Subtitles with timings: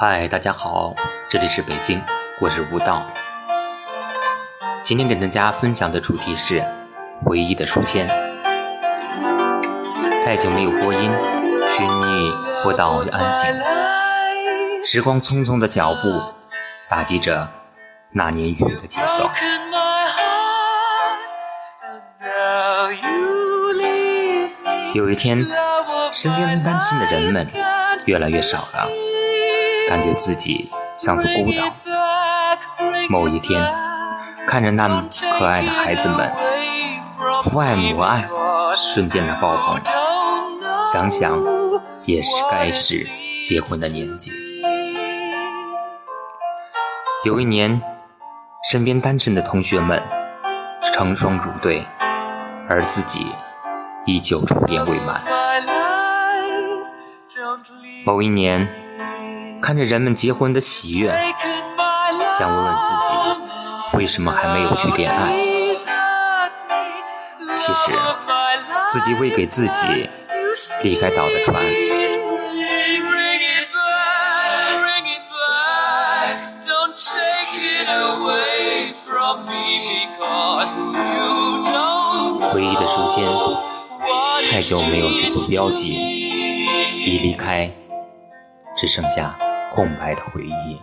[0.00, 0.94] 嗨，大家好，
[1.28, 2.00] 这里是北京，
[2.40, 3.04] 我是吴道。
[4.80, 6.64] 今天给大家分享的主题是
[7.24, 8.06] 回忆的书签。
[10.24, 11.10] 太久没有播音，
[11.76, 12.30] 寻觅
[12.62, 14.84] 不到安静。
[14.84, 16.22] 时光匆匆的脚步，
[16.88, 17.48] 打击着
[18.12, 19.28] 那年雨的节奏。
[24.94, 25.40] 有一天，
[26.12, 27.48] 身边单亲的人们
[28.06, 28.88] 越来越少了，
[29.88, 31.74] 感觉自己像座孤岛。
[33.08, 33.60] 某一天，
[34.46, 34.86] 看着那
[35.38, 36.30] 可爱的孩子们
[37.42, 38.28] 父爱母爱
[38.76, 39.80] 瞬间的爆棚，
[40.92, 41.42] 想想
[42.04, 43.06] 也是该是
[43.42, 44.30] 结婚的年纪。
[47.24, 47.80] 有一年，
[48.70, 50.02] 身边单身的同学们
[50.92, 51.86] 成双入对，
[52.68, 53.26] 而自己。
[54.06, 55.22] 依旧初恋未满。
[58.06, 58.66] 某一年，
[59.68, 61.12] 看着人们结婚的喜悦，
[62.38, 63.42] 想问问自己，
[63.98, 65.34] 为什么还没有去恋爱？
[67.54, 67.92] 其实，
[68.90, 70.08] 自己为给自己
[70.82, 71.62] 离开岛的船。
[82.50, 83.28] 回忆的书签。
[84.50, 87.70] 太久没有去做标记，一离开，
[88.74, 89.38] 只剩下
[89.70, 90.80] 空白的回忆。